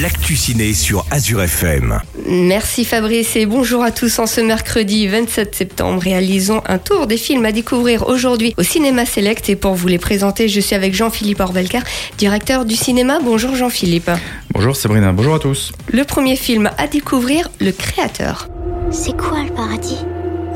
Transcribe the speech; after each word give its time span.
l'actu 0.00 0.34
ciné 0.36 0.74
sur 0.74 1.06
Azure 1.10 1.42
FM. 1.42 2.00
Merci 2.26 2.84
Fabrice 2.84 3.36
et 3.36 3.46
bonjour 3.46 3.82
à 3.82 3.90
tous. 3.90 4.18
En 4.18 4.26
ce 4.26 4.40
mercredi 4.40 5.06
27 5.06 5.54
septembre, 5.54 6.02
réalisons 6.02 6.62
un 6.66 6.78
tour 6.78 7.06
des 7.06 7.16
films 7.16 7.44
à 7.44 7.52
découvrir 7.52 8.08
aujourd'hui 8.08 8.54
au 8.56 8.62
Cinéma 8.62 9.06
Select. 9.06 9.48
Et 9.48 9.56
pour 9.56 9.74
vous 9.74 9.86
les 9.88 9.98
présenter, 9.98 10.48
je 10.48 10.60
suis 10.60 10.74
avec 10.74 10.94
Jean-Philippe 10.94 11.40
Orbelcar, 11.40 11.82
directeur 12.18 12.64
du 12.64 12.74
cinéma. 12.74 13.18
Bonjour 13.22 13.54
Jean-Philippe. 13.54 14.10
Bonjour 14.52 14.74
Sabrina, 14.74 15.12
bonjour 15.12 15.34
à 15.34 15.38
tous. 15.38 15.72
Le 15.92 16.04
premier 16.04 16.36
film 16.36 16.70
à 16.76 16.86
découvrir, 16.86 17.50
Le 17.60 17.70
Créateur. 17.70 18.48
C'est 18.90 19.16
quoi 19.16 19.42
le 19.44 19.52
paradis? 19.52 19.98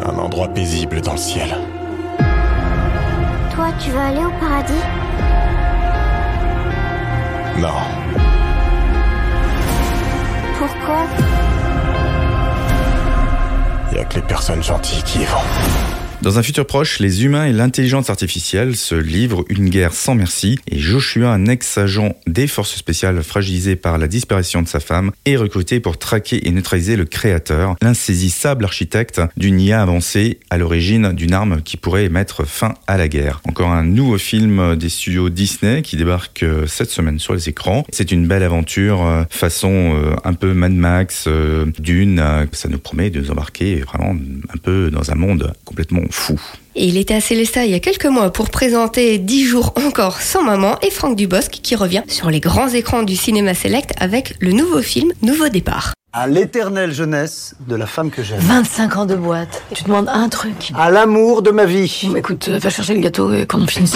Un 0.05 0.16
endroit 0.18 0.48
paisible 0.48 1.00
dans 1.00 1.12
le 1.12 1.18
ciel. 1.18 1.57
Toi, 3.55 3.68
tu 3.84 3.91
vas 3.91 4.07
aller 4.07 4.25
au 4.25 4.30
paradis? 4.41 4.73
Non. 7.61 8.07
Pourquoi? 10.59 11.06
Il 13.92 13.96
y 13.96 14.01
a 14.01 14.05
que 14.05 14.16
les 14.16 14.23
personnes 14.23 14.62
gentilles 14.62 15.02
qui 15.05 15.20
y 15.20 15.24
vont. 15.24 16.07
Dans 16.20 16.36
un 16.36 16.42
futur 16.42 16.66
proche, 16.66 16.98
les 16.98 17.24
humains 17.24 17.46
et 17.46 17.52
l'intelligence 17.52 18.10
artificielle 18.10 18.74
se 18.74 18.96
livrent 18.96 19.45
une 19.48 19.68
guerre 19.70 19.92
sans 19.95 20.16
merci 20.16 20.59
et 20.68 20.76
Joshua, 20.76 21.30
un 21.30 21.46
ex-agent 21.46 22.16
des 22.26 22.48
forces 22.48 22.74
spéciales 22.74 23.22
fragilisé 23.22 23.76
par 23.76 23.98
la 23.98 24.09
disparition 24.09 24.60
de 24.60 24.66
sa 24.66 24.80
femme, 24.80 25.12
est 25.26 25.36
recruté 25.36 25.78
pour 25.78 25.96
traquer 25.96 26.48
et 26.48 26.50
neutraliser 26.50 26.96
le 26.96 27.04
créateur, 27.04 27.76
l'insaisissable 27.80 28.64
architecte 28.64 29.20
d'une 29.36 29.60
IA 29.60 29.80
avancée 29.80 30.40
à 30.50 30.59
l'origine 30.59 31.12
d'une 31.12 31.34
arme 31.34 31.62
qui 31.62 31.76
pourrait 31.76 32.09
mettre 32.09 32.45
fin 32.45 32.74
à 32.88 32.96
la 32.96 33.06
guerre. 33.06 33.40
Encore 33.46 33.70
un 33.70 33.84
nouveau 33.84 34.18
film 34.18 34.74
des 34.74 34.88
studios 34.88 35.28
Disney 35.28 35.82
qui 35.82 35.96
débarque 35.96 36.42
euh, 36.42 36.66
cette 36.66 36.90
semaine 36.90 37.20
sur 37.20 37.32
les 37.32 37.48
écrans. 37.48 37.84
C'est 37.90 38.10
une 38.10 38.26
belle 38.26 38.42
aventure 38.42 39.06
euh, 39.06 39.23
façon 39.30 39.96
euh, 39.96 40.16
un 40.24 40.34
peu 40.34 40.52
Mad 40.52 40.73
Max, 40.73 41.28
Dune. 41.78 42.20
Ça 42.50 42.68
nous 42.68 42.78
promet 42.78 43.10
de 43.10 43.21
nous 43.21 43.30
embarquer 43.30 43.76
vraiment 43.76 44.16
un 44.52 44.59
peu 44.59 44.90
dans 44.90 45.12
un 45.12 45.15
monde 45.15 45.52
complètement 45.65 46.07
fou. 46.10 46.38
Et 46.74 46.87
il 46.87 46.96
était 46.96 47.14
à 47.14 47.20
Célestat 47.20 47.64
il 47.64 47.73
y 47.73 47.74
a 47.74 47.80
quelques 47.80 48.06
mois 48.06 48.30
pour 48.32 48.51
présenter 48.51 49.18
10 49.18 49.45
jours 49.46 49.73
encore 49.84 50.20
sans 50.20 50.42
maman 50.42 50.76
et 50.82 50.90
Franck 50.90 51.16
Dubosc 51.16 51.50
qui 51.50 51.74
revient 51.74 52.02
sur 52.09 52.30
les 52.30 52.40
grands 52.40 52.68
écrans 52.68 53.02
du 53.02 53.16
cinéma 53.16 53.54
select 53.54 53.92
avec 53.98 54.34
le 54.40 54.52
nouveau 54.52 54.80
film 54.80 55.12
Nouveau 55.23 55.48
départ. 55.48 55.92
À 56.12 56.26
l'éternelle 56.26 56.92
jeunesse 56.92 57.54
de 57.66 57.76
la 57.76 57.87
femme 57.87 58.10
que 58.10 58.23
j'aime. 58.23 58.40
25 58.40 58.96
ans 58.96 59.06
de 59.06 59.15
boîte. 59.15 59.62
Tu 59.74 59.84
demandes 59.84 60.09
un 60.09 60.28
truc. 60.28 60.73
À 60.76 60.90
l'amour 60.90 61.42
de 61.42 61.50
ma 61.50 61.65
vie. 61.65 62.06
Bon, 62.09 62.16
écoute, 62.16 62.48
euh, 62.48 62.59
va 62.59 62.70
chercher 62.70 62.95
le 62.95 63.00
gâteau 63.00 63.32
et 63.32 63.46
qu'on 63.46 63.62
en 63.62 63.66
finisse. 63.66 63.95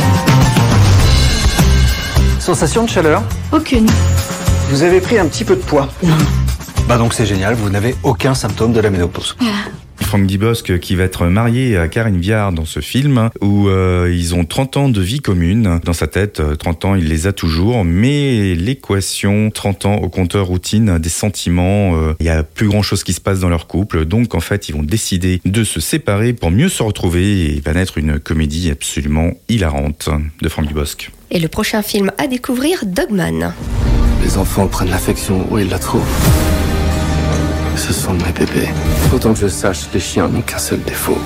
Sensation 2.38 2.84
de 2.84 2.88
chaleur 2.91 3.22
Aucune. 3.52 3.86
Vous 4.70 4.82
avez 4.82 5.00
pris 5.00 5.19
un 5.19 5.26
petit 5.26 5.44
peu 5.44 5.54
de 5.56 5.62
poids. 5.62 5.88
Non. 6.02 6.16
Bah 6.88 6.98
donc 6.98 7.14
c'est 7.14 7.26
génial, 7.26 7.54
vous 7.54 7.70
n'avez 7.70 7.94
aucun 8.02 8.34
symptôme 8.34 8.72
de 8.72 8.80
la 8.80 8.91
ménopause. 8.91 9.36
Franck 10.03 10.27
Dubosc 10.27 10.78
qui 10.78 10.95
va 10.95 11.05
être 11.05 11.27
marié 11.27 11.77
à 11.77 11.89
Karine 11.89 12.19
Viard 12.19 12.53
dans 12.53 12.64
ce 12.64 12.81
film 12.81 13.31
où 13.41 13.69
euh, 13.69 14.12
ils 14.12 14.34
ont 14.34 14.44
30 14.44 14.77
ans 14.77 14.89
de 14.89 15.00
vie 15.00 15.20
commune. 15.20 15.81
Dans 15.84 15.92
sa 15.92 16.06
tête, 16.06 16.41
euh, 16.41 16.55
30 16.55 16.84
ans, 16.84 16.94
il 16.94 17.09
les 17.09 17.27
a 17.27 17.33
toujours, 17.33 17.84
mais 17.84 18.55
l'équation 18.55 19.50
30 19.50 19.86
ans 19.86 19.94
au 19.97 20.09
compteur 20.09 20.47
routine 20.47 20.98
des 20.98 21.09
sentiments, 21.09 21.97
euh, 21.97 22.14
il 22.20 22.27
y 22.27 22.31
a 22.31 22.42
plus 22.42 22.69
grand 22.69 22.83
chose 22.83 23.05
qui 23.05 23.12
se 23.12 23.20
passe 23.20 23.41
dans 23.41 23.48
leur 23.48 23.67
couple. 23.67 24.05
Donc 24.05 24.34
en 24.34 24.41
fait, 24.41 24.69
ils 24.69 24.75
vont 24.75 24.83
décider 24.83 25.41
de 25.44 25.64
se 25.64 25.81
séparer 25.81 26.33
pour 26.33 26.50
mieux 26.50 26.69
se 26.69 26.83
retrouver 26.83 27.56
et 27.56 27.61
va 27.61 27.72
naître 27.75 27.98
une 27.98 28.19
comédie 28.19 28.70
absolument 28.70 29.33
hilarante 29.48 30.09
de 30.41 30.48
Franck 30.48 30.66
Dubosc. 30.66 31.11
Et 31.31 31.41
le 31.41 31.48
prochain 31.48 31.83
film 31.83 32.12
à 32.19 32.27
découvrir, 32.27 32.84
Dogman. 32.87 33.53
Les 34.22 34.39
enfants 34.39 34.69
prennent 34.69 34.91
l'affection 34.91 35.47
où 35.50 35.59
ils 35.59 35.69
la 35.69 35.78
trouvent. 35.78 36.61
Ce 37.77 37.92
sont 37.92 38.12
mes 38.15 38.33
bébés. 38.33 38.69
Autant 39.15 39.33
que 39.33 39.41
je 39.41 39.48
sache, 39.48 39.89
les 39.92 40.01
chiens 40.01 40.28
n'ont 40.28 40.42
qu'un 40.42 40.59
seul 40.59 40.81
défaut. 40.83 41.19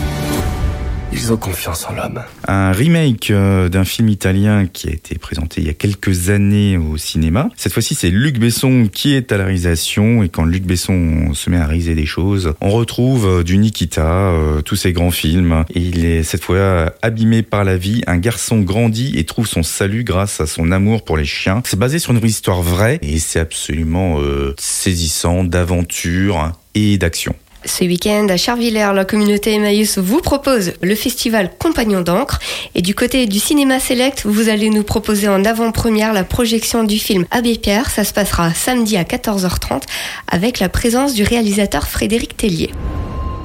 Un 2.46 2.72
remake 2.72 3.30
euh, 3.30 3.70
d'un 3.70 3.84
film 3.84 4.10
italien 4.10 4.66
qui 4.66 4.88
a 4.88 4.92
été 4.92 5.16
présenté 5.16 5.62
il 5.62 5.66
y 5.66 5.70
a 5.70 5.72
quelques 5.72 6.28
années 6.28 6.76
au 6.76 6.98
cinéma. 6.98 7.48
Cette 7.56 7.72
fois-ci, 7.72 7.94
c'est 7.94 8.10
Luc 8.10 8.38
Besson 8.38 8.90
qui 8.92 9.14
est 9.14 9.32
à 9.32 9.38
la 9.38 9.44
réalisation. 9.44 10.22
Et 10.22 10.28
quand 10.28 10.44
Luc 10.44 10.64
Besson 10.64 11.32
se 11.32 11.48
met 11.48 11.56
à 11.56 11.66
réaliser 11.66 11.94
des 11.94 12.04
choses, 12.04 12.52
on 12.60 12.68
retrouve 12.68 13.26
euh, 13.26 13.42
du 13.42 13.56
Nikita, 13.56 14.06
euh, 14.06 14.60
tous 14.60 14.76
ces 14.76 14.92
grands 14.92 15.10
films. 15.10 15.64
Et 15.74 15.80
il 15.80 16.04
est 16.04 16.22
cette 16.22 16.44
fois 16.44 16.92
abîmé 17.00 17.42
par 17.42 17.64
la 17.64 17.78
vie. 17.78 18.02
Un 18.06 18.18
garçon 18.18 18.60
grandit 18.60 19.18
et 19.18 19.24
trouve 19.24 19.46
son 19.46 19.62
salut 19.62 20.04
grâce 20.04 20.42
à 20.42 20.46
son 20.46 20.70
amour 20.70 21.02
pour 21.02 21.16
les 21.16 21.24
chiens. 21.24 21.62
C'est 21.64 21.78
basé 21.78 21.98
sur 21.98 22.12
une 22.12 22.22
histoire 22.22 22.60
vraie 22.60 22.98
et 23.00 23.18
c'est 23.18 23.40
absolument 23.40 24.20
saisissant 24.58 25.44
d'aventure 25.44 26.52
et 26.74 26.98
d'action. 26.98 27.34
Ce 27.66 27.84
week-end, 27.84 28.28
à 28.30 28.36
Charvillers, 28.36 28.92
la 28.94 29.04
communauté 29.04 29.52
Emmaüs 29.54 29.98
vous 29.98 30.20
propose 30.20 30.72
le 30.82 30.94
festival 30.94 31.50
Compagnon 31.58 32.00
d'encre. 32.00 32.38
Et 32.76 32.82
du 32.82 32.94
côté 32.94 33.26
du 33.26 33.40
cinéma 33.40 33.80
select, 33.80 34.22
vous 34.24 34.48
allez 34.48 34.70
nous 34.70 34.84
proposer 34.84 35.28
en 35.28 35.44
avant-première 35.44 36.12
la 36.12 36.22
projection 36.22 36.84
du 36.84 36.98
film 36.98 37.26
Abbé 37.32 37.56
Pierre. 37.56 37.90
Ça 37.90 38.04
se 38.04 38.12
passera 38.12 38.54
samedi 38.54 38.96
à 38.96 39.02
14h30 39.02 39.82
avec 40.28 40.60
la 40.60 40.68
présence 40.68 41.14
du 41.14 41.24
réalisateur 41.24 41.88
Frédéric 41.88 42.36
Tellier. 42.36 42.70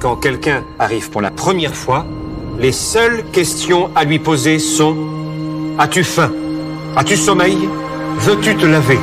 Quand 0.00 0.16
quelqu'un 0.16 0.64
arrive 0.78 1.10
pour 1.10 1.20
la 1.20 1.30
première 1.30 1.74
fois, 1.74 2.06
les 2.60 2.72
seules 2.72 3.24
questions 3.32 3.90
à 3.96 4.04
lui 4.04 4.20
poser 4.20 4.60
sont 4.60 4.96
As-tu 5.78 6.04
faim? 6.04 6.32
As-tu 6.96 7.16
sommeil? 7.16 7.56
Veux-tu 8.18 8.54
te 8.56 8.66
laver? 8.66 9.00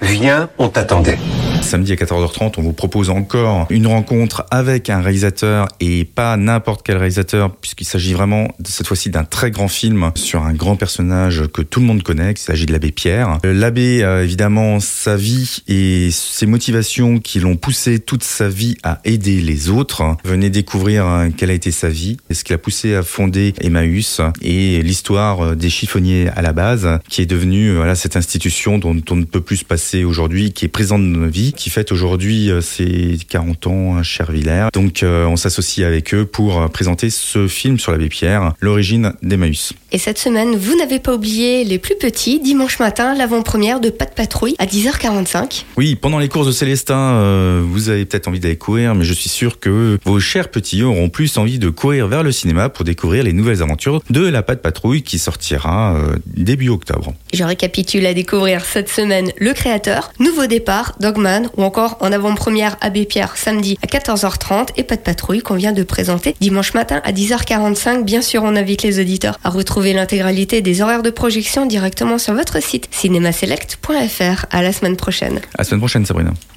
Viens, 0.00 0.48
on 0.58 0.68
t'attendait. 0.68 1.18
Samedi 1.64 1.92
à 1.92 1.96
14h30, 1.96 2.52
on 2.58 2.62
vous 2.62 2.74
propose 2.74 3.08
encore 3.08 3.66
une 3.70 3.86
rencontre 3.86 4.44
avec 4.50 4.90
un 4.90 5.00
réalisateur 5.00 5.66
et 5.80 6.04
pas 6.04 6.36
n'importe 6.36 6.82
quel 6.84 6.98
réalisateur, 6.98 7.56
puisqu'il 7.56 7.86
s'agit 7.86 8.12
vraiment 8.12 8.48
cette 8.64 8.86
fois-ci 8.86 9.08
d'un 9.08 9.24
très 9.24 9.50
grand 9.50 9.66
film 9.66 10.12
sur 10.14 10.42
un 10.42 10.52
grand 10.52 10.76
personnage 10.76 11.44
que 11.52 11.62
tout 11.62 11.80
le 11.80 11.86
monde 11.86 12.02
connaît, 12.02 12.32
il 12.32 12.38
s'agit 12.38 12.66
de 12.66 12.72
l'abbé 12.72 12.92
Pierre. 12.92 13.38
Euh, 13.46 13.54
L'abbé 13.54 14.00
évidemment 14.22 14.78
sa 14.78 15.16
vie 15.16 15.62
et 15.66 16.10
ses 16.12 16.44
motivations 16.44 17.18
qui 17.18 17.40
l'ont 17.40 17.56
poussé 17.56 17.98
toute 17.98 18.24
sa 18.24 18.48
vie 18.48 18.76
à 18.82 19.00
aider 19.04 19.40
les 19.40 19.70
autres. 19.70 20.02
Venez 20.22 20.50
découvrir 20.50 21.06
euh, 21.06 21.28
quelle 21.34 21.50
a 21.50 21.54
été 21.54 21.70
sa 21.70 21.88
vie, 21.88 22.18
et 22.28 22.34
ce 22.34 22.44
qui 22.44 22.52
l'a 22.52 22.58
poussé 22.58 22.94
à 22.94 23.02
fonder 23.02 23.54
Emmaüs 23.62 24.20
et 24.42 24.82
l'histoire 24.82 25.56
des 25.56 25.70
chiffonniers 25.70 26.28
à 26.36 26.42
la 26.42 26.52
base, 26.52 27.00
qui 27.08 27.22
est 27.22 27.26
devenue 27.26 27.70
euh, 27.70 27.76
voilà, 27.76 27.94
cette 27.94 28.16
institution 28.16 28.78
dont 28.78 29.00
on 29.10 29.16
ne 29.16 29.24
peut 29.24 29.40
plus 29.40 29.56
se 29.56 29.64
passer 29.64 30.04
aujourd'hui, 30.04 30.52
qui 30.52 30.66
est 30.66 30.68
présente 30.68 31.00
dans 31.00 31.20
nos 31.20 31.28
vies 31.28 31.53
qui 31.56 31.70
fête 31.70 31.92
aujourd'hui 31.92 32.50
euh, 32.50 32.60
ses 32.60 33.18
40 33.28 33.66
ans 33.66 33.96
à 33.96 34.02
Chervillers. 34.02 34.68
Donc 34.72 35.02
euh, 35.02 35.26
on 35.26 35.36
s'associe 35.36 35.86
avec 35.86 36.14
eux 36.14 36.24
pour 36.24 36.60
euh, 36.60 36.68
présenter 36.68 37.10
ce 37.10 37.46
film 37.46 37.78
sur 37.78 37.92
l'abbé 37.92 38.08
Pierre, 38.08 38.54
l'origine 38.60 39.14
d'Emmaüs. 39.22 39.72
Et 39.94 39.98
cette 39.98 40.18
semaine, 40.18 40.56
vous 40.56 40.76
n'avez 40.76 40.98
pas 40.98 41.14
oublié 41.14 41.62
les 41.62 41.78
plus 41.78 41.94
petits, 41.94 42.40
dimanche 42.40 42.80
matin, 42.80 43.14
l'avant-première 43.14 43.78
de 43.78 43.90
Pas 43.90 44.06
de 44.06 44.10
patrouille 44.10 44.56
à 44.58 44.66
10h45. 44.66 45.64
Oui, 45.76 45.94
pendant 45.94 46.18
les 46.18 46.28
courses 46.28 46.48
de 46.48 46.52
Célestin, 46.52 46.96
euh, 46.96 47.62
vous 47.64 47.90
avez 47.90 48.04
peut-être 48.04 48.26
envie 48.26 48.40
d'aller 48.40 48.56
courir, 48.56 48.96
mais 48.96 49.04
je 49.04 49.12
suis 49.12 49.28
sûr 49.28 49.60
que 49.60 49.98
vos 50.04 50.18
chers 50.18 50.48
petits 50.48 50.82
auront 50.82 51.10
plus 51.10 51.36
envie 51.36 51.60
de 51.60 51.68
courir 51.68 52.08
vers 52.08 52.24
le 52.24 52.32
cinéma 52.32 52.68
pour 52.68 52.84
découvrir 52.84 53.22
les 53.22 53.32
nouvelles 53.32 53.62
aventures 53.62 54.02
de 54.10 54.26
la 54.26 54.42
Pas 54.42 54.56
de 54.56 54.60
patrouille 54.60 55.02
qui 55.02 55.20
sortira 55.20 55.94
euh, 55.94 56.16
début 56.26 56.70
octobre. 56.70 57.14
Je 57.32 57.44
récapitule 57.44 58.06
à 58.06 58.14
découvrir 58.14 58.64
cette 58.64 58.88
semaine 58.88 59.30
Le 59.38 59.52
Créateur, 59.52 60.12
Nouveau 60.18 60.46
Départ, 60.46 60.96
Dogman 60.98 61.43
ou 61.56 61.62
encore 61.62 61.96
en 62.00 62.12
avant-première 62.12 62.76
Abbé 62.80 63.04
Pierre 63.04 63.36
samedi 63.36 63.78
à 63.82 63.86
14h30 63.86 64.68
et 64.76 64.84
Pas 64.84 64.96
de 64.96 65.00
patrouille 65.00 65.40
qu'on 65.40 65.54
vient 65.54 65.72
de 65.72 65.82
présenter 65.82 66.34
dimanche 66.40 66.74
matin 66.74 67.00
à 67.04 67.12
10h45. 67.12 68.04
Bien 68.04 68.22
sûr, 68.22 68.42
on 68.42 68.56
invite 68.56 68.82
les 68.82 69.00
auditeurs 69.00 69.38
à 69.44 69.50
retrouver 69.50 69.92
l'intégralité 69.92 70.62
des 70.62 70.82
horaires 70.82 71.02
de 71.02 71.10
projection 71.10 71.66
directement 71.66 72.18
sur 72.18 72.34
votre 72.34 72.62
site 72.62 72.88
cinémaselect.fr. 72.90 74.46
À 74.50 74.62
la 74.62 74.72
semaine 74.72 74.96
prochaine. 74.96 75.38
À 75.54 75.58
la 75.58 75.64
semaine 75.64 75.80
prochaine, 75.80 76.06
Sabrina. 76.06 76.32